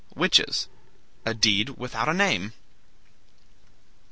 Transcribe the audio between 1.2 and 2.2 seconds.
A deed without a